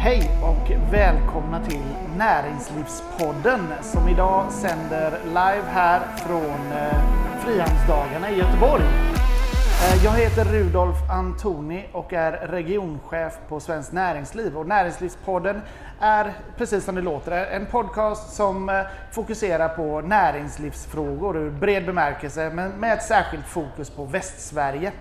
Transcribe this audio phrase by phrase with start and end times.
[0.00, 1.84] Hej och välkomna till
[2.16, 8.82] Näringslivspodden som idag sänder live här från eh, Frihamnsdagarna i Göteborg.
[8.82, 15.60] Eh, jag heter Rudolf Antoni och är regionchef på Svenskt Näringsliv och Näringslivspodden
[16.00, 22.50] är precis som det låter en podcast som eh, fokuserar på näringslivsfrågor ur bred bemärkelse
[22.54, 24.92] men med ett särskilt fokus på Västsverige.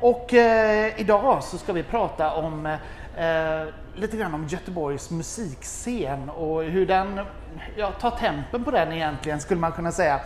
[0.00, 2.66] Och eh, idag så ska vi prata om
[3.16, 7.20] eh, lite grann om Göteborgs musikscen och hur den
[7.76, 10.20] ja, tar tempen på den egentligen skulle man kunna säga.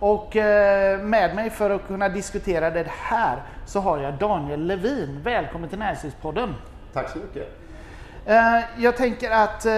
[0.00, 5.20] Och eh, med mig för att kunna diskutera det här så har jag Daniel Levin.
[5.24, 6.54] Välkommen till Näringslivspodden.
[6.92, 7.48] Tack så mycket.
[8.26, 9.72] Eh, jag tänker att eh,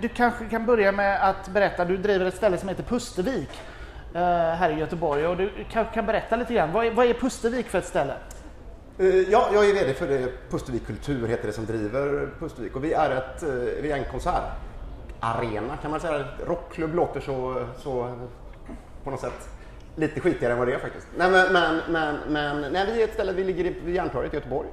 [0.00, 3.50] du kanske kan börja med att berätta, du driver ett ställe som heter Pustervik
[4.14, 6.72] här i Göteborg och du kanske kan berätta lite grann.
[6.72, 8.14] Vad är, vad är Pustervik för ett ställe?
[8.98, 12.84] Eh, ja, jag är VD för eh, Pustervik Kultur heter det som driver Pustervik och
[12.84, 13.48] vi är, ett, eh,
[13.82, 16.24] vi är en konsertarena kan man säga.
[16.46, 18.14] Rockklubb låter så, så
[19.04, 19.48] på något sätt
[19.96, 21.06] lite skitigare än vad det är faktiskt.
[21.16, 24.36] Nej, men, men, men, men nej, vi är ett ställe, vi ligger vid Järntorget i
[24.36, 24.68] Göteborg.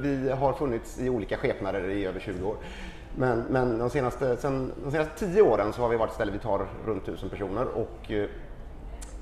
[0.00, 2.56] Vi har funnits i olika skepnader i över 20 år.
[3.16, 6.32] Men, men de, senaste, sen, de senaste 10 åren så har vi varit ett ställe
[6.32, 8.10] vi tar runt 1000 personer och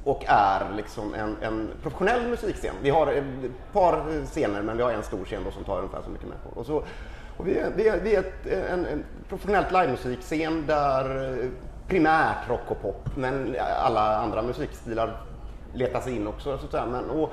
[0.06, 2.74] och är liksom en, en professionell musikscen.
[2.82, 3.24] Vi har ett
[3.72, 6.58] par scener men vi har en stor scen då som tar ungefär så mycket människor.
[6.58, 6.82] Och så,
[7.36, 11.48] och vi är, vi är, vi är ett, en, en professionellt livemusikscen där eh,
[11.88, 15.20] primärt rock och pop men alla andra musikstilar
[15.74, 16.58] letar sig in också.
[16.58, 16.86] Så att säga.
[16.86, 17.32] Men, och,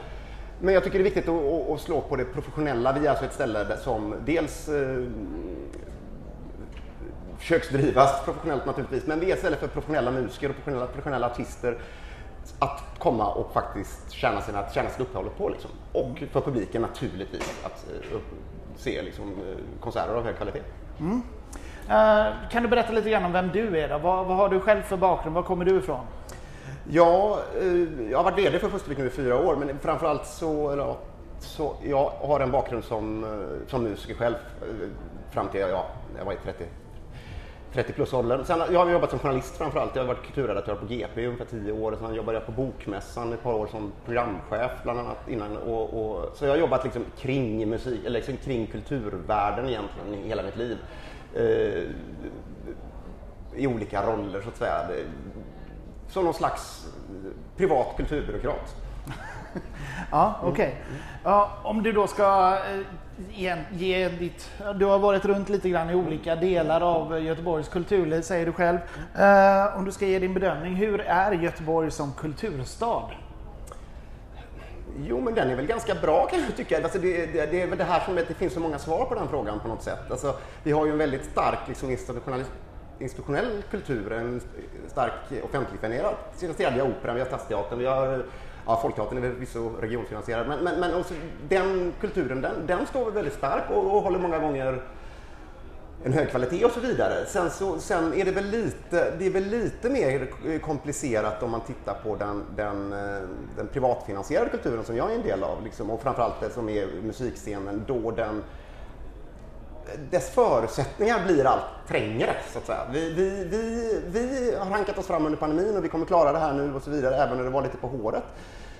[0.62, 2.94] men jag tycker det är viktigt att, att, att slå på det professionella.
[2.94, 5.04] Vi är alltså ett ställe som dels eh,
[7.38, 11.78] försöksdrivas professionellt naturligtvis, men vi är ett ställe för professionella musiker och professionella, professionella artister
[12.60, 15.50] att komma och faktiskt tjäna, sina, tjäna sitt uppehåll på.
[15.50, 15.72] Liksom.
[15.92, 18.26] Och för publiken naturligtvis att upp,
[18.78, 20.62] se liksom, eh, konserter av hög kvalitet.
[21.90, 23.90] Eh, kan du berätta lite grann om vem du är?
[23.90, 23.98] Då?
[23.98, 25.36] Vad, vad har du själv för bakgrund?
[25.36, 26.06] Var kommer du ifrån?
[26.90, 30.70] Ja, eh, jag har varit VD för Pustervik nu i fyra år, men framförallt så,
[30.70, 30.96] eller,
[31.40, 33.26] så jag har en bakgrund som,
[33.68, 34.36] som musiker själv
[35.32, 35.86] fram till ja,
[36.18, 36.66] jag var i 30,
[37.74, 38.46] 30 plus åldern.
[38.46, 39.96] Sen jag har jobbat som journalist framförallt.
[39.96, 41.98] Jag har varit kulturredaktör på GP i ungefär 10 år.
[42.00, 45.58] Sen jobbade jag på Bokmässan ett par år som programchef bland annat innan.
[45.58, 50.28] Och, och, så jag har jobbat liksom kring musik, eller liksom kring kulturvärlden egentligen i
[50.28, 50.78] hela mitt liv.
[51.36, 51.84] Eh,
[53.56, 54.90] I olika roller så att säga.
[56.08, 58.76] Som någon slags eh, privat kulturbyråkrat.
[60.12, 60.52] Ja, okej.
[60.52, 60.72] Okay.
[61.24, 62.80] Ja, om du då ska eh,
[63.32, 64.52] ge, ge ditt...
[64.76, 68.78] Du har varit runt lite grann i olika delar av Göteborgs kulturliv, säger du själv.
[69.18, 73.10] Eh, om du ska ge din bedömning, hur är Göteborg som kulturstad?
[74.98, 76.84] Jo, men den är väl ganska bra kan jag tycka.
[76.84, 79.06] Alltså det, det, det är väl det här som att det finns så många svar
[79.06, 80.12] på den frågan på något sätt.
[80.12, 82.44] Alltså, vi har ju en väldigt stark liksom, institutionell,
[83.00, 84.42] institutionell kultur, en
[84.88, 85.14] stark
[85.44, 88.26] offentligfinansierad vi har Operan, vi har Stadsteatern, vi har
[88.66, 91.14] Ja, Folkteatern är väl förvisso regionfinansierad, men, men, men också
[91.50, 94.82] den kulturen den, den står väldigt stark och, och håller många gånger
[96.06, 97.26] en hög kvalitet och så vidare.
[97.28, 100.28] Sen, så, sen är det väl lite, det är väl lite mer
[100.60, 103.22] komplicerat om man tittar på den, den, eh,
[103.58, 106.88] den privatfinansierade kulturen som jag är en del av liksom, och framförallt det som är
[107.04, 108.44] musikscenen då den
[110.12, 112.82] dess förutsättningar blir allt trängre så att säga.
[112.92, 116.40] Vi, vi, vi, vi har hankat oss fram under pandemin och vi kommer klara det
[116.40, 118.24] här nu och så vidare även när det var lite på håret.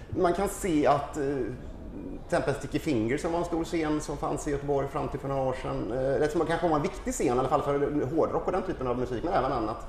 [0.10, 4.18] Man kan se att eh, till exempel Sticky Fingers som var en stor scen som
[4.18, 5.92] fanns i Göteborg fram till för några år sedan.
[5.92, 8.64] Eh, det som kanske var en viktig scen i alla fall för hårdrock och den
[8.64, 9.88] typen av musik men även annat.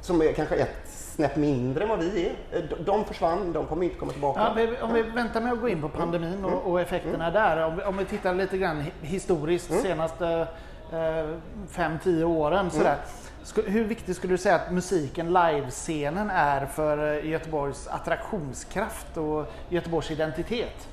[0.00, 2.58] Som är kanske ett snäpp mindre än vad vi är.
[2.58, 4.40] Eh, de- försvann, de kommer inte komma tillbaka.
[4.56, 7.64] Ja, om vi väntar med att gå in på pandemin och, och effekterna där.
[7.66, 10.46] Om vi, om vi tittar lite grann hi- historiskt senaste
[10.92, 11.28] eh,
[11.70, 12.70] fem, tio åren.
[12.70, 12.96] Sådär.
[13.44, 19.46] Sku- Hur viktigt skulle du säga att musiken, livescenen är för eh, Göteborgs attraktionskraft och
[19.68, 20.88] Göteborgs identitet?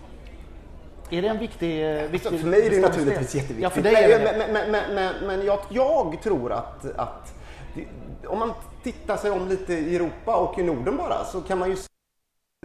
[1.09, 3.63] Är det en viktig, eh, viktig Så för mig är det naturligtvis jätteviktigt.
[3.63, 4.37] Ja, för dig är det.
[4.37, 7.33] men, men, men, men, men jag, jag tror att, att
[7.75, 7.85] det,
[8.27, 8.53] om man
[8.83, 11.87] tittar sig om lite i Europa och i Norden bara så kan man ju se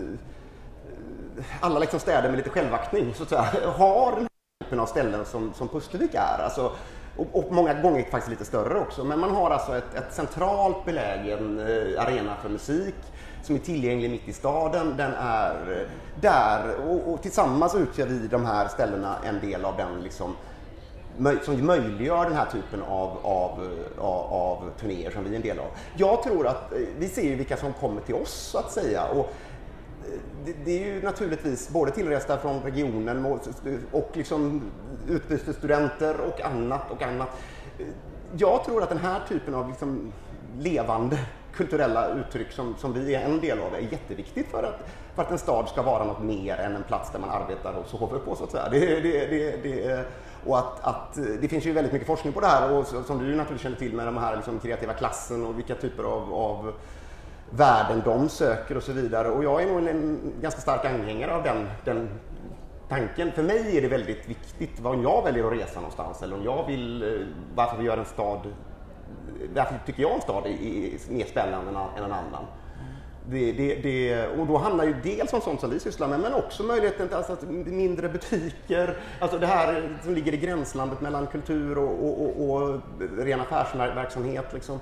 [0.01, 3.43] eh, alla liksom städer med lite självaktning så att säga,
[3.77, 6.43] har den här typen av ställen som, som Pustervik är.
[6.45, 6.73] Alltså,
[7.17, 9.05] och, och många gånger faktiskt lite större också.
[9.05, 12.95] Men man har alltså ett, ett centralt belägen eh, arena för musik
[13.43, 14.97] som är tillgänglig mitt i staden.
[14.97, 15.89] Den är eh,
[16.21, 20.37] där och, och tillsammans utgör vi de här ställena en del av den liksom,
[21.43, 25.43] som möjliggör den här typen av, av, eh, av, av turnéer som vi är en
[25.43, 25.67] del av.
[25.97, 29.05] Jag tror att eh, vi ser ju vilka som kommer till oss så att säga.
[29.05, 33.41] Och eh, det, det är ju naturligtvis både tillresta från regionen och,
[33.93, 34.63] och liksom
[35.09, 37.29] utbytesstudenter och annat och annat.
[38.37, 40.13] jag tror att den här typen av liksom
[40.59, 41.19] levande
[41.55, 45.31] kulturella uttryck som, som vi är en del av är jätteviktigt för att, för att
[45.31, 48.37] en stad ska vara något mer än en plats där man arbetar och sover på
[48.37, 48.69] så att säga.
[48.69, 50.05] Det, det, det, det,
[50.47, 53.19] och att, att, eh, det finns ju väldigt mycket forskning på det här och som
[53.19, 56.73] du naturligtvis känner till med de här liksom kreativa klassen och vilka typer av, av
[57.51, 59.29] värden de söker och så vidare.
[59.29, 62.09] Och jag är nog en, en ganska stark anhängare av den, den
[62.89, 63.33] tanken.
[63.33, 66.67] För mig är det väldigt viktigt var jag väljer att resa någonstans eller om jag
[66.67, 68.41] vill, eh, varför vi gör en stad,
[69.55, 72.47] varför tycker jag en stad är, mer spännande än en annan.
[73.31, 76.35] Det, det, det, och då handlar ju dels om sånt som vi sysslar med, men
[76.35, 81.79] också möjligheten till alltså, mindre butiker, alltså det här som ligger i gränslandet mellan kultur
[81.79, 82.81] och, och, och, och
[83.19, 84.53] ren affärsverksamhet.
[84.53, 84.81] Liksom,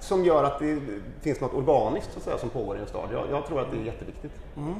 [0.00, 0.80] som gör att det
[1.20, 3.08] finns något organiskt så att säga, som pågår i en stad.
[3.12, 4.32] Jag, jag tror att det är jätteviktigt.
[4.56, 4.74] Mm.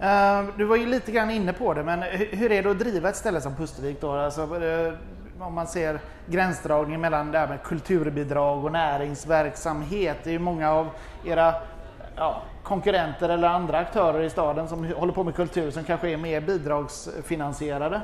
[0.00, 3.08] Uh, du var ju lite grann inne på det, men hur är det att driva
[3.08, 4.10] ett ställe som Pustervik då?
[4.10, 4.92] Alltså, uh,
[5.38, 10.16] om man ser gränsdragningen mellan det här med kulturbidrag och näringsverksamhet.
[10.24, 10.88] Det är ju många av
[11.24, 11.54] era
[12.16, 16.16] ja, konkurrenter eller andra aktörer i staden som håller på med kultur som kanske är
[16.16, 18.00] mer bidragsfinansierade.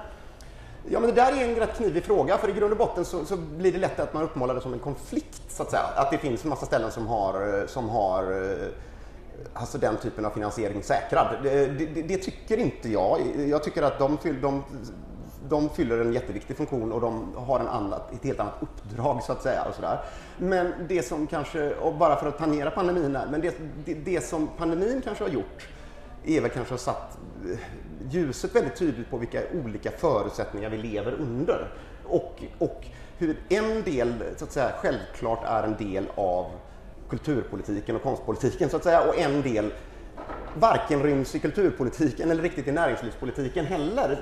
[0.88, 3.24] Ja, men det där är en rätt knivig fråga, för i grund och botten så,
[3.24, 5.82] så, blir det lätt att man uppmålar det som en konflikt, så att säga.
[5.96, 8.68] Att det finns en massa ställen som har, som har eh,
[9.54, 11.26] alltså den typen av finansiering säkrad.
[11.42, 13.20] Det, det, det tycker inte jag.
[13.48, 14.64] Jag tycker att de, de,
[15.48, 19.32] de fyller en jätteviktig funktion och de har en annat, ett helt annat uppdrag så
[19.32, 19.64] att säga.
[19.64, 20.00] Och så där.
[20.38, 23.54] Men det som kanske, och bara för att tangera pandemin här, men det,
[23.84, 25.68] det, det som pandemin kanske har gjort
[26.24, 27.18] är väl kanske har satt
[27.52, 27.58] eh,
[28.10, 31.72] ljuset väldigt tydligt på vilka olika förutsättningar vi lever under.
[32.04, 32.86] Och, och
[33.18, 36.46] hur en del, så att säga, självklart är en del av
[37.08, 39.72] kulturpolitiken och konstpolitiken så att säga och en del
[40.58, 44.18] varken ryms i kulturpolitiken eller riktigt i näringslivspolitiken heller.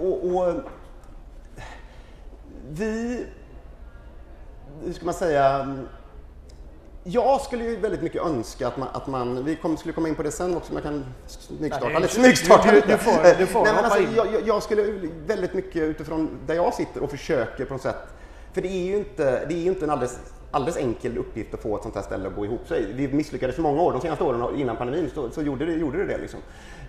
[0.00, 0.54] Och, och, och
[2.70, 3.26] vi,
[4.84, 5.76] hur ska man säga,
[7.04, 10.14] jag skulle ju väldigt mycket önska att man, att man vi kom, skulle komma in
[10.14, 12.14] på det sen också, men jag kan smygstarta lite.
[12.14, 12.86] Smygstarta lite.
[12.86, 16.74] Du, får, du får Nej, men alltså, jag, jag, skulle väldigt mycket utifrån där jag
[16.74, 18.06] sitter och försöker på något sätt,
[18.52, 20.18] för det är ju inte, det är ju inte en alldeles
[20.54, 22.92] alldeles enkel uppgift att få ett sånt här ställe att gå ihop sig.
[22.92, 23.92] Vi misslyckades för många år.
[23.92, 26.18] De senaste åren innan pandemin så, så gjorde, det, gjorde det det.
[26.18, 26.40] Liksom.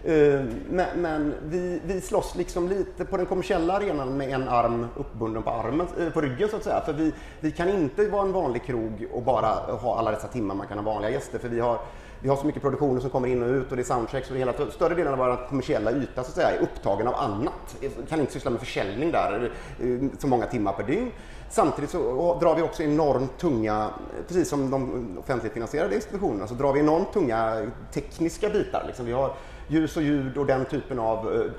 [0.03, 4.87] Eh, men, men vi, vi slåss liksom lite på den kommersiella arenan med en arm
[4.95, 6.81] uppbunden på, armen, eh, på ryggen så att säga.
[6.85, 9.47] För vi, vi kan inte vara en vanlig krog och bara
[9.81, 11.39] ha alla dessa timmar man kan ha vanliga gäster.
[11.39, 11.79] För vi har,
[12.21, 14.37] vi har så mycket produktioner som kommer in och ut och det är soundchecks och
[14.37, 17.75] hela större delen av vår kommersiella yta så att säga, är upptagen av annat.
[17.79, 19.51] Vi kan inte syssla med försäljning där
[19.83, 21.11] uh, så många timmar per dygn.
[21.49, 23.89] Samtidigt så drar vi också enormt tunga,
[24.27, 28.83] precis som de offentligt finansierade institutionerna, så drar vi enormt tunga tekniska bitar.
[28.87, 29.35] Liksom vi har
[29.67, 31.51] ljus och ljud och den typen av, eh,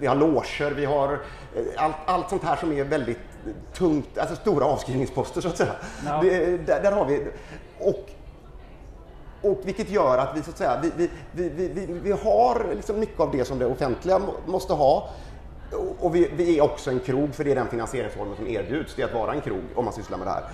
[0.00, 3.18] vi har loger, vi har eh, allt, allt sånt här som är väldigt
[3.74, 5.72] tungt, alltså stora avskrivningsposter så att säga.
[6.04, 6.22] No.
[6.22, 7.26] Det, där, där, har vi,
[7.78, 8.10] och
[9.42, 13.00] och vilket gör att vi, så att säga, vi, vi, vi, vi, vi har liksom
[13.00, 15.10] mycket av det som det offentliga måste ha.
[16.00, 19.02] Och vi, vi, är också en krog, för det är den finansieringsformen som erbjuds, det
[19.02, 20.44] är att vara en krog om man sysslar med det här.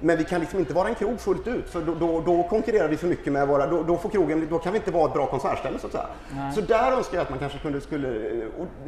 [0.00, 2.88] Men vi kan liksom inte vara en krog fullt ut, för då, då, då konkurrerar
[2.88, 3.66] vi för mycket med våra...
[3.66, 6.06] Då, då, får krogen, då kan vi inte vara ett bra konsertställe så att säga.
[6.34, 6.54] Nej.
[6.54, 7.80] Så där önskar jag att man kanske kunde...
[7.80, 8.08] Skulle,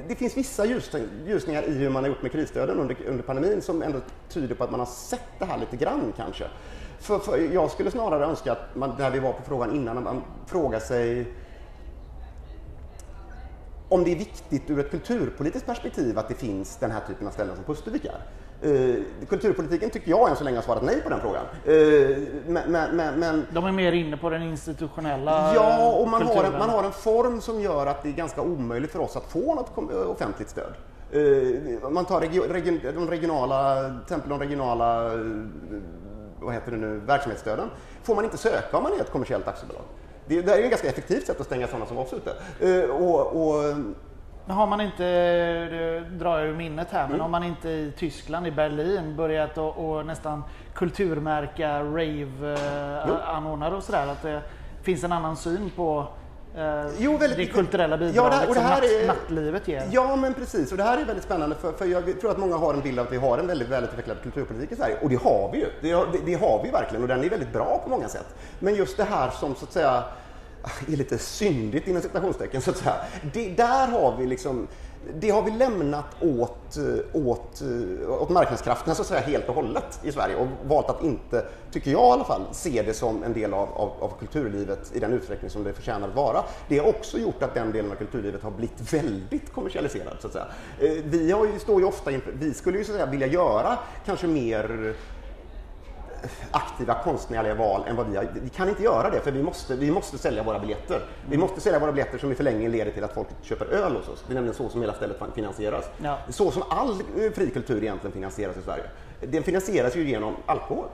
[0.08, 0.64] det finns vissa
[1.26, 4.64] ljusningar i hur man har gjort med krisstöden under, under pandemin som ändå tyder på
[4.64, 6.44] att man har sett det här lite grann kanske.
[7.02, 10.22] För, för jag skulle snarare önska att man, där vi var på frågan innan, man
[10.46, 11.26] frågar sig
[13.88, 17.30] om det är viktigt ur ett kulturpolitiskt perspektiv att det finns den här typen av
[17.30, 18.20] ställen som Pustervik är.
[18.68, 21.44] Uh, kulturpolitiken tycker jag än så länge har svarat nej på den frågan.
[21.68, 26.44] Uh, men, men, men, De är mer inne på den institutionella Ja, och man har,
[26.44, 29.32] en, man har en form som gör att det är ganska omöjligt för oss att
[29.32, 30.74] få något offentligt stöd.
[31.14, 35.10] Uh, man tar regio, regi, de regionala, till exempel de regionala
[36.42, 37.70] vad heter det nu, verksamhetsstöden
[38.02, 39.82] får man inte söka om man är ett kommersiellt aktiebolag.
[40.26, 42.34] Det, det är ett ganska effektivt sätt att stänga sådana som oss ute.
[42.66, 43.76] Uh, och, och,
[44.46, 45.02] men har man inte,
[45.68, 47.20] det drar jag ur minnet här, men mm.
[47.20, 50.42] har man inte i Tyskland, i Berlin, börjat att nästan
[50.74, 54.06] kulturmärka rave-anordnare och sådär?
[54.06, 54.42] Att det
[54.82, 56.06] finns en annan syn på
[56.56, 59.68] eh, jo, väldigt, det kulturella bidraget ja, det här, och det här som är, nattlivet
[59.68, 59.88] ger.
[59.90, 60.70] Ja, men precis.
[60.70, 62.98] Och det här är väldigt spännande för, för jag tror att många har en bild
[62.98, 64.96] av att vi har en väldigt välutvecklad kulturpolitik i Sverige.
[65.02, 65.66] Och det har vi ju.
[65.80, 68.34] Det, det, det har vi verkligen och den är väldigt bra på många sätt.
[68.58, 70.04] Men just det här som så att säga
[70.88, 72.94] är lite syndigt inom citationstecken så att säga.
[73.32, 74.68] Det, där har vi liksom
[75.14, 79.54] det har vi lämnat åt, eh, åt, eh, åt marknadskrafterna så att säga helt och
[79.54, 83.22] hållet i Sverige och valt att inte, tycker jag i alla fall, se det som
[83.22, 86.44] en del av, av, av, kulturlivet i den utsträckning som det förtjänar att vara.
[86.68, 90.32] Det har också gjort att den delen av kulturlivet har blivit väldigt kommersialiserad så att
[90.32, 90.46] säga.
[90.78, 93.26] Eh, vi har ju, står ju ofta inför, vi skulle ju så att säga vilja
[93.26, 94.94] göra kanske mer
[96.50, 98.26] aktiva konstnärliga val än vad vi har.
[98.42, 101.06] Vi kan inte göra det för vi måste, vi måste sälja våra biljetter.
[101.28, 104.08] Vi måste sälja våra biljetter som i förlängningen leder till att folk köper öl hos
[104.08, 104.24] oss.
[104.26, 105.84] Det är nämligen så som hela stället finansieras.
[106.02, 106.18] Ja.
[106.28, 108.84] Så som all eh, fri kultur egentligen finansieras i Sverige.
[109.20, 110.86] Den finansieras ju genom alkohol.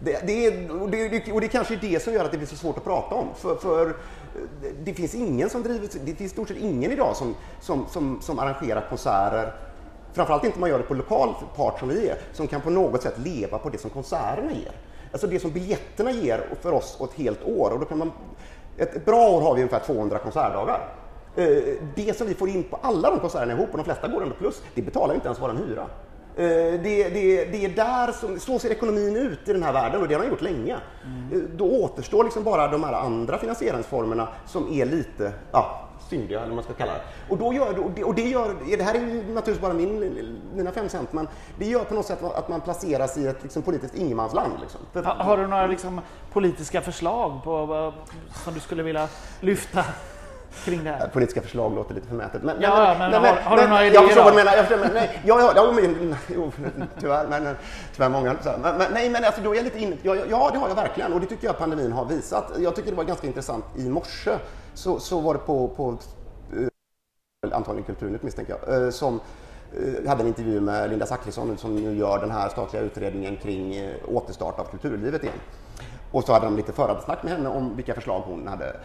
[0.00, 2.48] Det, det, är, och, det, och det kanske är det som gör att det blir
[2.48, 3.28] så svårt att prata om.
[3.36, 3.96] För, för
[4.84, 8.38] det finns ingen som driver, det finns stort sett ingen idag som, som, som, som
[8.38, 9.52] arrangerar konserter
[10.16, 12.70] Framförallt inte om man gör det på lokal part som vi är, som kan på
[12.70, 14.72] något sätt leva på det som konserterna ger.
[15.12, 17.70] Alltså det som biljetterna ger för oss ett helt år.
[17.70, 18.12] Och då kan man,
[18.76, 20.88] ett, bra år har vi ungefär 200 konsertdagar.
[21.36, 21.46] Eh,
[21.94, 24.34] det som vi får in på alla de konserterna ihop, och de flesta går ändå
[24.34, 25.82] plus, det betalar inte ens vår hyra.
[26.36, 30.02] Eh, det, det, det, är där som, så ser ekonomin ut i den här världen
[30.02, 30.76] och det har den gjort länge.
[31.04, 31.50] Mm.
[31.56, 36.54] Då återstår liksom bara de här andra finansieringsformerna som är lite, ja, syndiga eller vad
[36.54, 37.00] man ska kalla det.
[37.28, 40.88] Och, då gör, och det gör, det här är ju naturligtvis bara min, mina fem
[40.88, 44.52] cent, men det gör på något sätt att man placeras i ett liksom, politiskt ingenmansland.
[44.60, 45.04] Liksom.
[45.04, 46.00] Har, har du några liksom,
[46.32, 47.92] politiska förslag på,
[48.44, 49.08] som du skulle vilja
[49.40, 49.84] lyfta?
[50.64, 51.08] kring det här?
[51.08, 52.42] Politiska förslag låter lite förmätet.
[52.42, 53.94] Men, ja, men, men, har, har du några idéer?
[53.94, 54.56] Jag förstår vad du menar.
[54.56, 56.52] Jag förstår, men, nej, ja, ja, men, jo,
[57.00, 57.56] tyvärr, men,
[57.94, 58.36] tyvärr många.
[58.44, 60.74] Men, men, nej, men alltså, då är jag lite inne ja, ja, det har jag
[60.74, 62.52] verkligen och det tycker jag pandemin har visat.
[62.58, 64.38] Jag tycker det var ganska intressant i morse
[64.76, 65.98] så, så var det på, på
[66.52, 69.20] eh, antagligen Kulturnytt misstänker jag, eh, som
[69.72, 73.90] eh, hade en intervju med Linda Zachrisson som nu gör den här statliga utredningen kring
[74.08, 75.38] återstart av kulturlivet igen.
[76.12, 78.76] Och så hade de lite förhandsnack med henne om vilka förslag hon hade.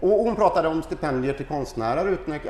[0.00, 2.46] Och hon pratade om stipendier till konstnärer, utmärkt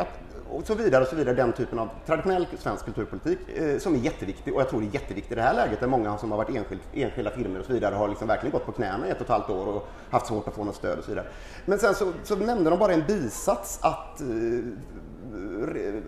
[0.50, 1.34] och så vidare och så vidare.
[1.34, 4.94] Den typen av traditionell svensk kulturpolitik eh, som är jätteviktig och jag tror det är
[4.94, 7.72] jätteviktigt i det här läget där många som har varit enskild, enskilda firmor och så
[7.72, 10.26] vidare har liksom verkligen gått på knäna i ett och ett halvt år och haft
[10.26, 11.26] svårt att få något stöd och så vidare.
[11.64, 14.26] Men sen så, så nämnde de bara en bisats att eh,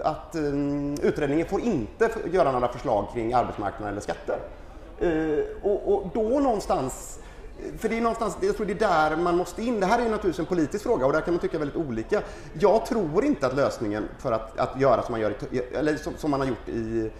[0.04, 4.38] att um, utredningen får inte göra några förslag kring arbetsmarknaden eller skatter.
[5.02, 7.20] Uh, och, och, då någonstans
[7.78, 9.80] för det är någonstans, jag tror det är där man måste in.
[9.80, 12.22] Det här är naturligtvis en politisk fråga och där kan man tycka väldigt olika.
[12.52, 16.12] Jag tror inte att lösningen för att, att göra som man, gör i, eller som,
[16.16, 17.10] som man har gjort i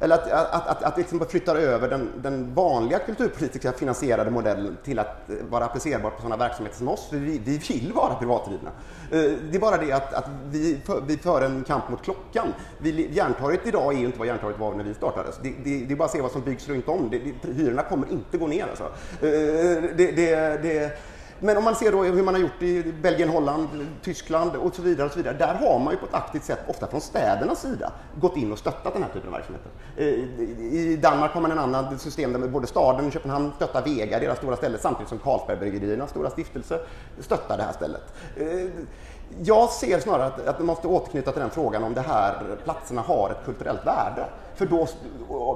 [0.00, 4.98] eller att, att, att, att liksom flyttar över den, den vanliga kulturpolitiska finansierade modellen till
[4.98, 7.08] att eh, vara applicerbar på sådana verksamheter som oss.
[7.10, 8.70] För vi, vi vill vara privatdrivna.
[9.10, 12.54] Eh, det är bara det att, att vi, för, vi för en kamp mot klockan.
[12.78, 15.38] Vi, Järntorget idag är ju inte vad Järntorget var när vi startades.
[15.42, 17.10] Det, det, det är bara att se vad som byggs runt om.
[17.10, 18.66] Det, det, hyrorna kommer inte gå ner.
[18.68, 18.84] Alltså.
[18.84, 20.98] Eh, det, det, det
[21.40, 23.68] men om man ser då hur man har gjort i Belgien, Holland,
[24.02, 25.06] Tyskland och så vidare.
[25.06, 27.92] Och så vidare där har man ju på ett aktivt sätt, ofta från städernas sida,
[28.20, 29.70] gått in och stöttat den här typen av verksamheter.
[29.96, 30.06] Eh,
[30.74, 34.38] I Danmark har man en annan system där både staden och Köpenhamn stöttar Vega, deras
[34.38, 36.80] stora ställe, samtidigt som Carlsbergbryggeriernas stora stiftelse
[37.20, 38.14] stöttar det här stället.
[38.36, 38.70] Eh,
[39.42, 43.00] jag ser snarare att, att man måste återknyta till den frågan om de här platserna
[43.02, 44.24] har ett kulturellt värde.
[44.54, 44.86] För då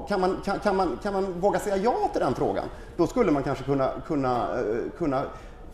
[0.07, 2.65] kan man, kan, kan, man, kan man våga säga ja till den frågan,
[2.97, 5.23] då skulle man kanske kunna, kunna, eh, kunna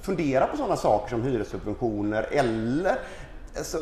[0.02, 3.00] fundera på sådana saker som hyressubventioner eller
[3.58, 3.78] alltså,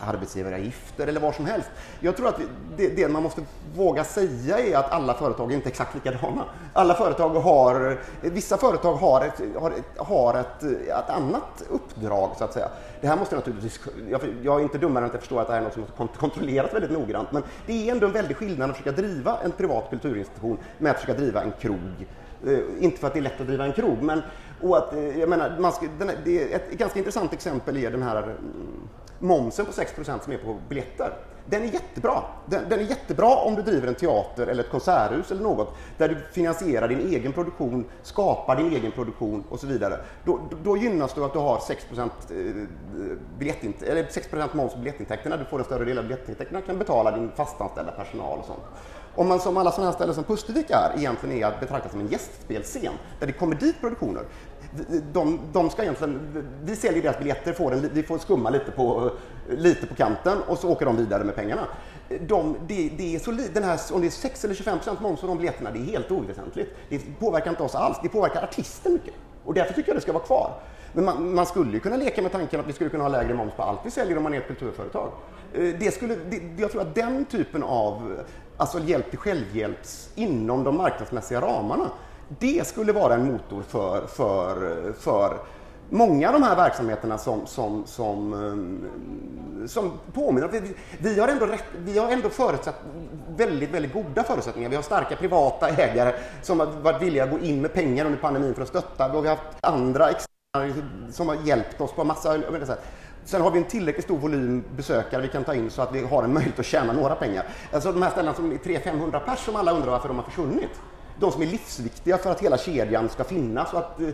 [0.00, 1.68] arbetsgivaravgifter eller vad som helst.
[2.00, 2.40] Jag tror att
[2.76, 3.42] det, det, man måste
[3.76, 6.44] våga säga är att alla företag är inte exakt likadana.
[6.72, 12.52] Alla företag har, vissa företag har ett, har, har ett, ett annat uppdrag så att
[12.52, 12.68] säga.
[13.00, 13.80] Det här måste naturligtvis,
[14.10, 15.84] jag, jag är inte dummare än att jag förstår att det här är något som
[15.98, 19.52] måste kontrolleras väldigt noggrant, men det är ändå en väldig skillnad att försöka driva en
[19.52, 22.06] privat kulturinstitution med att försöka driva en krog.
[22.46, 24.22] Uh, inte för att det är lätt att driva en krog, men
[24.62, 27.90] och att, eh, jag menar, man ska, den, det är ett ganska intressant exempel är
[27.90, 28.38] den här mm,
[29.18, 31.12] momsen på 6% som är på biljetter.
[31.46, 32.22] Den är jättebra.
[32.46, 36.08] Den, den, är jättebra om du driver en teater eller ett konserthus eller något där
[36.08, 39.98] du finansierar din egen produktion, skapar din egen produktion och så vidare.
[40.24, 41.98] Då, då gynnas du att du har 6 eh,
[43.90, 45.36] eller 6 moms på biljettintäkterna.
[45.36, 48.62] Du får en större del av biljettintäkterna och kan betala din fastanställda personal och sånt.
[49.14, 52.00] Om man som alla sådana här ställen som Pustervik är egentligen är att betrakta som
[52.00, 54.22] en gästspelscen där det kommer dit produktioner
[55.12, 59.10] de, de ska egentligen, vi säljer deras biljetter, får en, vi får skumma lite på,
[59.50, 61.66] lite på kanten och så åker de vidare med pengarna.
[62.20, 65.20] De, det, det är så, den här, om det är 6 eller 25 procent moms
[65.20, 66.70] på de biljetterna, det är helt oväsentligt.
[66.88, 69.14] Det påverkar inte oss alls, det påverkar artisten mycket.
[69.44, 70.52] Och därför tycker jag det ska vara kvar.
[70.92, 73.34] Men man, man, skulle ju kunna leka med tanken att vi skulle kunna ha lägre
[73.34, 75.08] moms på allt vi säljer om man är ett kulturföretag.
[75.54, 78.18] Eh, det skulle, det, jag tror att den typen av
[78.56, 81.90] alltså hjälp till självhjälps inom de marknadsmässiga ramarna
[82.38, 85.38] det skulle vara en motor för, för, för
[85.88, 91.46] många av de här verksamheterna som, som, som, eh, som påminner vi, vi har ändå,
[91.46, 92.82] rätt, vi har ändå förutsatt
[93.36, 94.68] väldigt, väldigt goda förutsättningar.
[94.68, 98.18] Vi har starka privata ägare som har varit villiga att gå in med pengar under
[98.18, 99.08] pandemin för att stötta.
[99.08, 100.08] Vi har haft andra
[101.10, 102.84] som har hjälpt oss på massa sätt.
[103.24, 106.06] Sen har vi en tillräckligt stor volym besökare vi kan ta in så att vi
[106.06, 107.46] har en möjlighet att tjäna några pengar.
[107.72, 110.70] Alltså de här ställena som är 300-500 pers som alla undrar varför de har försvunnit.
[111.22, 114.08] De som är livsviktiga för att hela kedjan ska finnas och att, eh,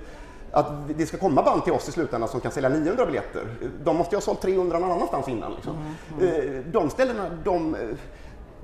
[0.50, 3.42] att det ska komma band till oss i slutändan som kan sälja 900 biljetter.
[3.84, 5.52] De måste ju ha sålt 300 någon annanstans innan.
[5.54, 5.76] Liksom.
[6.18, 6.64] Mm, mm.
[6.72, 7.76] De ställena, de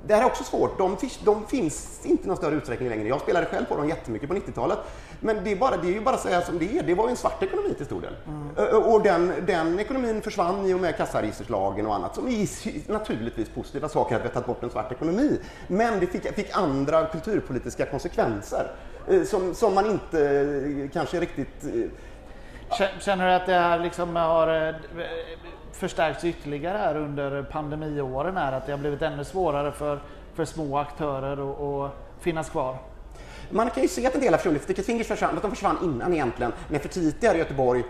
[0.07, 0.77] det här är också svårt.
[0.77, 3.07] De, de, finns inte i någon större utsträckning längre.
[3.07, 4.77] Jag spelade själv på dem jättemycket på 90-talet.
[5.19, 6.83] Men det är, bara, det är ju bara att säga som det är.
[6.83, 8.15] Det var ju en svart ekonomi till stor del.
[8.27, 8.83] Mm.
[8.83, 13.89] Och den, den ekonomin försvann i och med kassaregisterslagen och annat som är naturligtvis positiva
[13.89, 15.39] saker att vi har tagit bort en svart ekonomi.
[15.67, 18.71] Men det fick, fick andra kulturpolitiska konsekvenser
[19.25, 21.65] som, som man inte kanske riktigt
[22.99, 24.75] Känner du att det här liksom har
[25.75, 29.99] förstärkts ytterligare här under pandemiåren är att det har blivit ännu svårare för,
[30.33, 32.77] för små aktörer att, att finnas kvar?
[33.49, 34.63] Man kan ju se att en del försvunnit.
[34.63, 36.53] Sticket Fingers försvann, de försvann innan egentligen.
[36.67, 37.83] Nefertiti här i Göteborg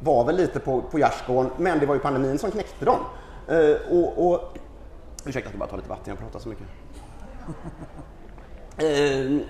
[0.00, 2.98] var väl lite på, på gärdsgården, men det var ju pandemin som knäckte dem.
[3.50, 4.58] Uh, och, och,
[5.24, 6.66] ursäkta, jag ska bara ta lite vatten, jag pratar så mycket.
[8.82, 9.40] Uh,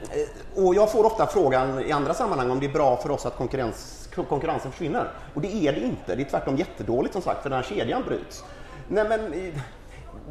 [0.66, 3.36] och jag får ofta frågan i andra sammanhang om det är bra för oss att
[3.36, 5.10] konkurrens konkurrensen försvinner.
[5.34, 6.14] Och det är det inte.
[6.14, 8.44] Det är tvärtom jättedåligt som sagt, för den här kedjan bryts.
[8.88, 9.54] Nej, men, eh,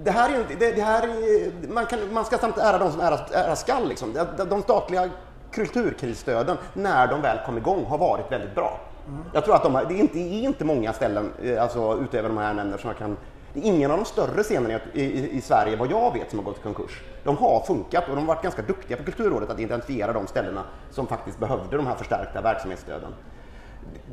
[0.03, 3.01] det här är, det, det här är, man, kan, man ska samtidigt ära de som
[3.01, 3.87] äras, äras skall.
[3.87, 4.13] Liksom.
[4.37, 5.09] De, de statliga
[5.51, 8.79] kulturkrisstöden, när de väl kom igång, har varit väldigt bra.
[9.07, 9.23] Mm.
[9.33, 12.37] Jag tror att de, det är inte, är inte många ställen, eh, alltså, utöver de
[12.37, 13.17] här nämnderna som jag kan
[13.53, 16.39] det är ingen av de större scenerna i, i, i, Sverige, vad jag vet, som
[16.39, 17.01] har gått i konkurs.
[17.23, 20.63] De har funkat och de har varit ganska duktiga på Kulturrådet att identifiera de ställena
[20.91, 23.13] som faktiskt behövde de här förstärkta verksamhetsstöden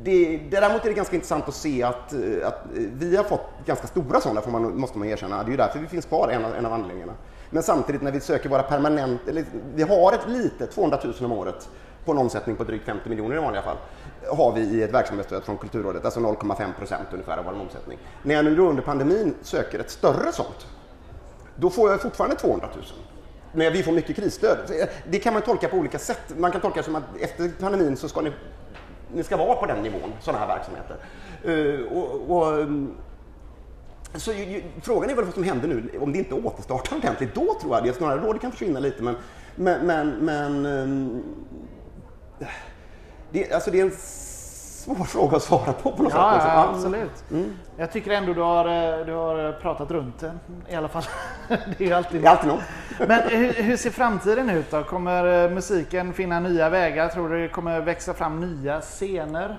[0.03, 3.49] det, däremot är det ganska intressant att se att, eh, att eh, vi har fått
[3.65, 5.43] ganska stora sådana, får man, måste man erkänna.
[5.43, 7.13] Det är ju därför vi finns kvar, en av, en av anledningarna.
[7.49, 11.31] Men samtidigt när vi söker våra permanent, eller vi har ett litet, 200 000 om
[11.31, 11.69] året,
[12.05, 13.77] på en omsättning på drygt 50 miljoner i vanliga fall,
[14.37, 17.97] har vi i ett verksamhetsstöd från Kulturrådet, alltså 0,5 procent ungefär av vår omsättning.
[18.23, 20.67] När jag nu under pandemin söker ett större sånt,
[21.55, 22.85] då får jag fortfarande 200 000
[23.53, 24.57] när vi får mycket krisstöd.
[25.09, 26.21] Det kan man tolka på olika sätt.
[26.37, 28.31] Man kan tolka det som att efter pandemin så ska ni
[29.13, 30.95] ni ska vara på den nivån, sådana här verksamheter.
[31.47, 32.95] Uh, och, och, ehm,
[34.13, 37.55] så ju, frågan är väl vad som händer nu, om det inte återstartar ordentligt, då
[37.61, 39.03] tror jag det snarare då det kan försvinna lite.
[39.03, 39.15] Men,
[39.55, 41.23] men, men, men um,
[43.31, 43.91] det, alltså det är en
[44.81, 46.49] svår fråga att svara på på något ja, sätt.
[46.53, 47.31] Ja, absolut.
[47.31, 47.53] Mm.
[47.77, 50.31] Jag tycker ändå du har, eh, du har pratat runt det
[50.69, 51.03] i alla fall.
[51.47, 52.61] det är ju alltid, det är alltid något.
[53.07, 54.83] Men hur, hur, ser framtiden ut då?
[54.83, 57.07] Kommer eh, musiken finna nya vägar?
[57.07, 59.57] Tror du det kommer växa fram nya scener?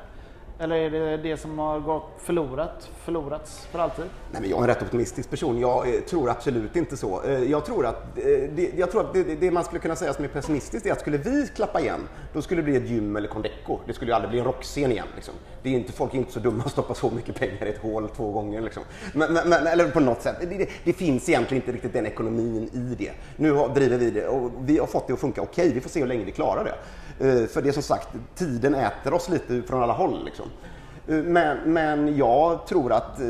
[0.58, 4.04] Eller är det det som har gått förlorat, förlorats för alltid?
[4.32, 5.58] Nej, men jag är en rätt optimistisk person.
[5.58, 7.22] Jag eh, tror absolut inte så.
[7.22, 10.12] Eh, eh, jag tror att, det, jag tror att det, det, man skulle kunna säga
[10.12, 12.00] som är pessimistiskt är att skulle vi klappa igen,
[12.32, 13.78] då skulle det bli ett gym eller Condeco.
[13.86, 15.06] Det skulle ju aldrig bli en rockscen igen.
[15.14, 15.34] Liksom.
[15.62, 17.82] Det är inte, folk är inte så dumma att stoppa så mycket pengar i ett
[17.82, 18.60] hål två gånger.
[18.60, 18.82] Liksom.
[19.12, 20.36] Men, men, eller på något sätt.
[20.40, 23.12] Det, det, finns egentligen inte riktigt den ekonomin i det.
[23.36, 25.62] Nu har, driver vi det och vi har fått det att funka okej.
[25.62, 26.74] Okay, vi får se hur länge vi klarar det.
[27.48, 30.24] För det är som sagt, tiden äter oss lite från alla håll.
[30.24, 30.41] Liksom.
[30.42, 31.16] Liksom.
[31.16, 33.26] Eh, men, men jag tror att eh,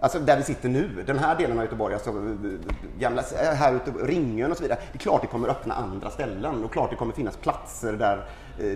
[0.00, 2.16] Alltså där vi sitter nu, den här delen av Göteborg, alltså eh,
[2.98, 3.22] gamla,
[3.54, 4.78] här ute, Ringön och så vidare.
[4.92, 8.24] Det är klart det kommer öppna andra ställen och klart det kommer finnas platser där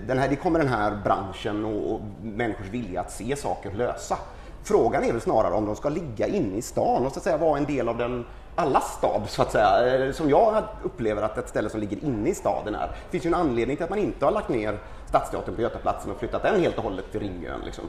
[0.06, 4.18] den här, det kommer den här branschen och, och människors vilja att se saker lösa.
[4.64, 7.36] Frågan är väl snarare om de ska ligga inne i stan och så att säga
[7.36, 11.38] vara en del av den alla stad, så att säga, eh, som jag upplever att
[11.38, 12.86] ett ställe som ligger inne i staden är.
[12.86, 16.10] Det finns ju en anledning till att man inte har lagt ner Stadsteatern på Götaplatsen
[16.10, 17.60] och flyttat den helt och hållet till Ringön.
[17.64, 17.84] Liksom.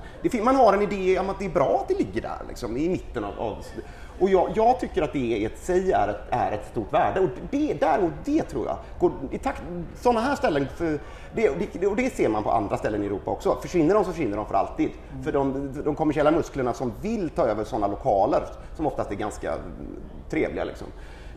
[0.45, 2.89] man har en idé om att det är bra att det ligger där, liksom, i
[2.89, 3.39] mitten av...
[3.39, 3.65] av
[4.19, 7.19] och jag, jag, tycker att det i sig är ett, är ett stort värde.
[7.19, 9.61] Och det, där, och det tror jag, går, i takt,
[9.95, 10.99] sådana här ställen, för
[11.35, 13.57] det, det, och det ser man på andra ställen i Europa också.
[13.61, 14.89] Försvinner de så försvinner de för alltid.
[15.11, 15.23] Mm.
[15.23, 18.41] För de, de kommersiella musklerna som vill ta över sådana lokaler,
[18.75, 19.53] som oftast är ganska
[20.29, 20.87] trevliga, liksom,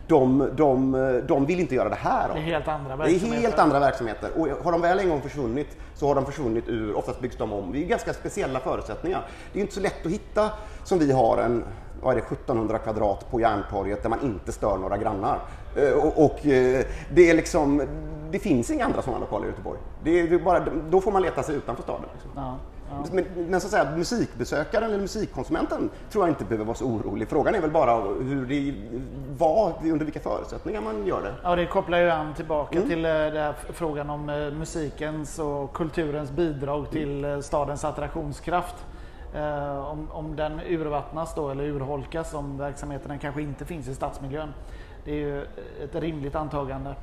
[0.07, 2.29] de, de, de vill inte göra det här.
[2.33, 3.29] Det är helt andra verksamheter.
[3.29, 4.29] Det är helt andra verksamheter.
[4.37, 7.53] Och har de väl en gång försvunnit så har de försvunnit ur, oftast byggs de
[7.53, 7.71] om.
[7.71, 9.27] Det är ganska speciella förutsättningar.
[9.53, 10.49] Det är inte så lätt att hitta,
[10.83, 11.63] som vi har, en
[12.01, 15.39] vad är det, 1700 kvadrat på Järntorget där man inte stör några grannar.
[15.75, 17.81] Eh, och, och eh, det är liksom,
[18.31, 19.79] det finns inga andra sådana lokaler i Göteborg.
[20.03, 22.05] Det är, bara, då får man leta sig utanför staden.
[22.13, 22.31] Liksom.
[22.35, 22.57] Ja.
[22.89, 23.05] Ja.
[23.11, 27.27] Men, men, så att säga, musikbesökaren eller musikkonsumenten tror jag inte behöver vara så orolig.
[27.29, 28.73] Frågan är väl bara hur det,
[29.37, 31.33] vad, under vilka förutsättningar man gör det.
[31.43, 32.89] Ja, det kopplar ju an tillbaka mm.
[32.89, 34.25] till eh, här frågan om
[34.59, 37.43] musikens och kulturens bidrag till mm.
[37.43, 38.75] stadens attraktionskraft.
[39.37, 44.53] Eh, om, om den urvattnas då eller urholkas om verksamheten kanske inte finns i stadsmiljön.
[45.05, 45.41] Det är ju
[45.83, 46.95] ett rimligt antagande.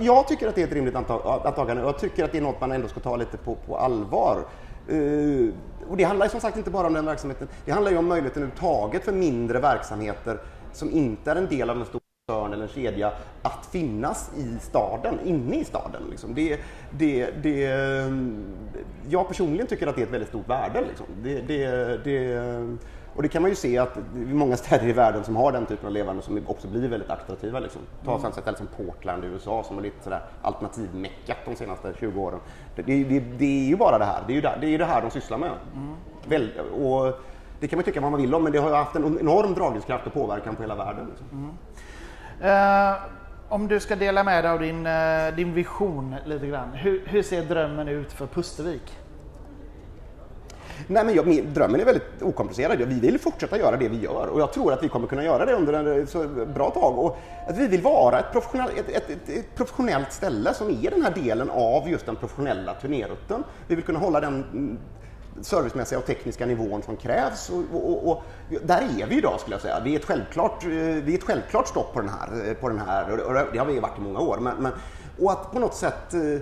[0.00, 1.82] Jag tycker att det är ett rimligt antagande.
[1.82, 4.44] Jag tycker att det är något man ändå ska ta lite på, på allvar.
[4.92, 5.52] Uh,
[5.88, 7.48] och det handlar som sagt inte bara om den verksamheten.
[7.64, 10.40] Det handlar ju om möjligheten överhuvudtaget för mindre verksamheter
[10.72, 11.99] som inte är en del av en stor
[12.30, 13.12] koncern eller en kedja
[13.42, 16.02] att finnas i staden, inne i staden.
[16.10, 16.34] Liksom.
[16.34, 17.60] Det, det, det,
[19.08, 20.84] jag personligen tycker att det är ett väldigt stort värde.
[20.88, 21.06] Liksom.
[21.22, 21.40] Det,
[22.04, 22.78] det,
[23.14, 25.52] och det kan man ju se att det är många städer i världen som har
[25.52, 27.60] den typen av levande som också blir väldigt attraktiva.
[27.60, 27.82] Liksom.
[28.04, 28.26] Ta mm.
[28.26, 32.38] ett ställe som Portland i USA som är lite sådär alternativmeckat de senaste 20 åren.
[32.76, 34.84] Det, det, det, är ju bara det här, det är ju det, det, är det
[34.84, 35.50] här de sysslar med.
[35.74, 35.94] Mm.
[36.28, 36.50] Väl,
[36.82, 37.20] och
[37.60, 40.06] det kan man tycka vad man vill om men det har haft en enorm dragningskraft
[40.06, 41.06] och påverkan på hela världen.
[41.08, 41.26] Liksom.
[41.32, 41.50] Mm.
[42.44, 42.94] Uh,
[43.48, 46.72] om du ska dela med dig av din, uh, din vision lite grann.
[46.72, 48.96] Hur, hur ser drömmen ut för Pustervik?
[50.86, 52.78] Nej, men jag, min, drömmen är väldigt okomplicerad.
[52.78, 55.46] Vi vill fortsätta göra det vi gör och jag tror att vi kommer kunna göra
[55.46, 56.98] det under en eh, så bra tag.
[56.98, 60.90] Och att vi vill vara ett professionellt, ett, ett, ett, ett professionellt ställe som är
[60.90, 63.44] den här delen av just den professionella turnérutten.
[63.66, 64.78] Vi vill kunna hålla den mm,
[65.42, 67.50] servicemässiga och tekniska nivån som krävs.
[67.50, 68.22] Och, och, och,
[68.66, 69.80] där är vi idag skulle jag säga.
[69.84, 72.48] Vi är ett självklart, eh, vi är ett självklart stopp på den här.
[72.48, 74.38] Eh, på den här och det har vi varit i många år.
[74.40, 74.72] Men, men,
[75.20, 76.14] och att på något sätt...
[76.14, 76.40] Eh,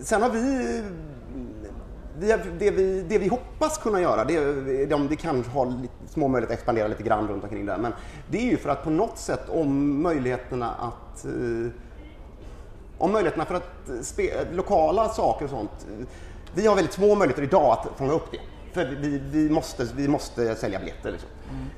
[0.00, 0.82] sen har vi
[2.20, 6.54] det, vi, det vi hoppas kunna göra, det, de, det kan ha lite, små möjligheter
[6.54, 7.92] att expandera lite grann runt omkring där, men
[8.30, 11.26] det är ju för att på något sätt om möjligheterna att
[13.00, 15.86] om möjligheterna för att spe, lokala saker och sånt.
[16.54, 18.40] Vi har väldigt små möjligheter idag att fånga upp det.
[18.72, 21.12] För vi, vi, måste, vi måste sälja biljetter.
[21.12, 21.28] Liksom.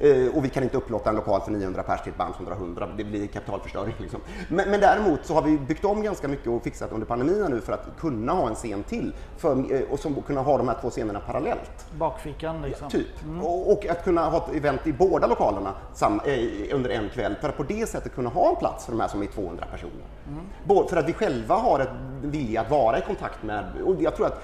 [0.00, 0.26] Mm.
[0.26, 2.44] Eh, och vi kan inte upplåta en lokal för 900 pers till ett band som
[2.44, 2.88] drar 100.
[2.96, 3.94] Det blir kapitalförstöring.
[3.98, 4.20] Liksom.
[4.48, 7.60] Men, men, däremot så har vi byggt om ganska mycket och fixat under pandemin nu
[7.60, 9.12] för att kunna ha en scen till.
[9.36, 11.86] För, eh, och som, kunna ha de här två scenerna parallellt.
[11.98, 12.88] Bakfickan liksom.
[12.92, 13.22] Ja, typ.
[13.22, 13.42] Mm.
[13.42, 17.36] Och, och, att kunna ha ett event i båda lokalerna sam, eh, under en kväll
[17.40, 19.64] för att på det sättet kunna ha en plats för de här som är 200
[19.70, 19.92] personer.
[20.28, 20.88] Mm.
[20.88, 21.88] För att vi själva har ett
[22.22, 24.42] vilja att vara i kontakt med, och jag tror att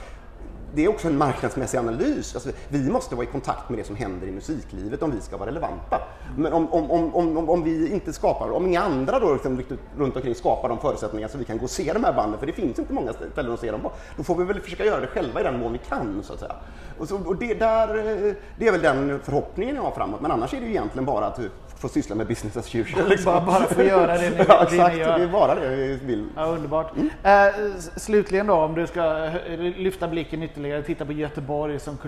[0.74, 2.35] det är också en marknadsmässig analys.
[2.35, 5.37] Alltså, vi måste vara i kontakt med det som händer i musiklivet om vi ska
[5.37, 6.00] vara relevanta.
[6.37, 9.62] Men om, om, om, om, om vi inte skapar, om inga andra då liksom,
[9.96, 12.46] runt omkring skapar de förutsättningar så vi kan gå och se de här banden, för
[12.46, 15.00] det finns inte många ställen att se dem på, då får vi väl försöka göra
[15.00, 16.22] det själva i den mån vi kan.
[16.22, 16.54] Så att säga.
[16.98, 20.31] Och, så, och det, där, eh, det är väl den förhoppningen jag har framåt, men
[20.31, 21.44] annars är det ju egentligen bara att eh,
[21.78, 23.08] få syssla med business as usual.
[23.08, 23.32] Liksom.
[23.34, 25.18] Bara, bara få göra det ni, ja, exakt, det gör.
[25.18, 26.28] Det är bara det vi vill.
[26.36, 26.92] Ja, underbart.
[26.96, 27.06] Mm.
[27.06, 31.98] Uh, slutligen då, om du ska lyfta blicken ytterligare, titta på Göteborg som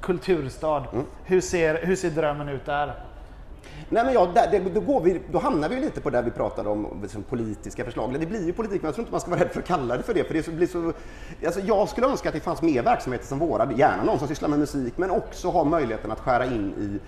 [0.00, 0.84] kulturstad.
[0.92, 1.04] Mm.
[1.24, 2.94] Hur, ser, hur ser drömmen ut där?
[3.88, 6.68] Nej, men ja, där, då, går vi, då hamnar vi lite på det vi pratade
[6.68, 8.20] om, liksom, politiska förslag.
[8.20, 9.96] Det blir ju politik, men jag tror inte man ska vara rädd för att kalla
[9.96, 10.24] det för det.
[10.24, 10.92] För det blir så,
[11.46, 14.48] alltså, jag skulle önska att det fanns mer verksamheter som våra, gärna någon som sysslar
[14.48, 17.00] med musik, men också ha möjligheten att skära in i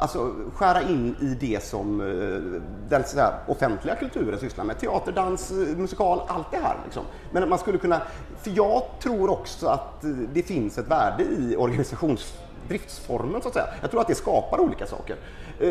[0.00, 4.78] Alltså skära in i det som eh, den sådär, offentliga kulturen sysslar med.
[4.78, 6.76] Teater, dans, eh, musikal, allt det här.
[6.84, 7.02] Liksom.
[7.32, 8.02] Men man skulle kunna,
[8.42, 12.34] för jag tror också att eh, det finns ett värde i organisations
[12.70, 13.66] driftsformen så att säga.
[13.80, 15.16] Jag tror att det skapar olika saker.
[15.58, 15.66] Eh,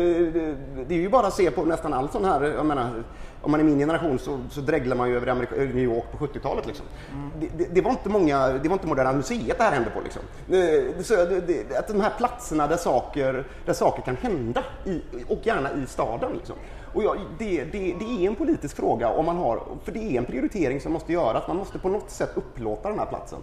[0.86, 3.02] det är ju bara att se på nästan allt sån här, jag menar,
[3.42, 6.04] om man är min generation så, så dreglar man ju över Amerika, eh, New York
[6.12, 6.66] på 70-talet.
[6.66, 6.86] Liksom.
[7.12, 7.30] Mm.
[7.40, 10.00] Det, det, det, var inte många, det var inte Moderna Museet det här hände på.
[10.00, 10.22] Liksom.
[10.48, 15.38] Eh, så, det, att de här platserna där saker, där saker kan hända, i, och
[15.42, 16.32] gärna i staden.
[16.32, 16.56] Liksom.
[16.94, 20.18] Och ja, det, det, det, är en politisk fråga, om man har, för det är
[20.18, 21.48] en prioritering som måste göras.
[21.48, 23.38] Man måste på något sätt upplåta den här platsen.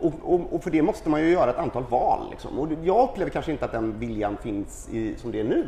[0.00, 2.26] Och, och, och, för det måste man ju göra ett antal val.
[2.30, 2.58] Liksom.
[2.58, 5.66] Och jag upplever kanske inte att den viljan finns i, som det är nu.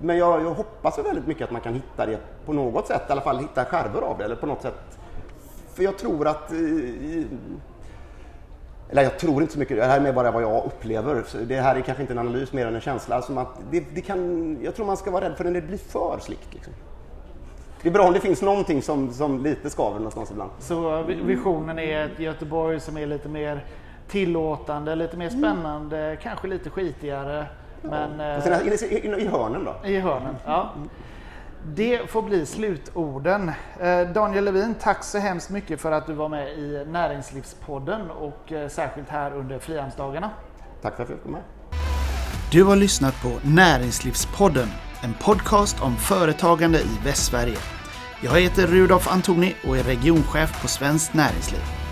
[0.00, 3.12] Men jag, jag hoppas väldigt mycket att man kan hitta det på något sätt, i
[3.12, 4.98] alla fall hitta skärvor av det eller på något sätt.
[5.74, 7.26] För jag tror att eh, i,
[8.90, 11.24] eller jag tror inte så mycket, det här är mer bara vad jag upplever.
[11.46, 13.22] Det här är kanske inte en analys mer än en känsla.
[13.22, 15.78] Som att det, det kan, jag tror man ska vara rädd för när det blir
[15.78, 16.54] för slickt.
[16.54, 16.72] Liksom.
[17.84, 20.50] Det är bra om det finns någonting som, som lite skaver någonstans ibland.
[20.58, 23.64] Så visionen är ett Göteborg som är lite mer
[24.08, 26.16] tillåtande, lite mer spännande, mm.
[26.22, 27.46] kanske lite skitigare.
[27.82, 28.60] Men, ja.
[28.60, 29.88] i, i, I hörnen då?
[29.88, 30.72] I hörnen, ja.
[31.66, 33.52] Det får bli slutorden.
[33.80, 38.52] Eh, Daniel Levin, tack så hemskt mycket för att du var med i Näringslivspodden och
[38.52, 40.30] eh, särskilt här under Frihamnsdagarna.
[40.82, 41.38] Tack för att jag fick komma.
[42.52, 44.68] Du har lyssnat på Näringslivspodden,
[45.04, 47.58] en podcast om företagande i Västsverige.
[48.20, 51.83] Jag heter Rudolf Antoni och är regionchef på Svenskt Näringsliv.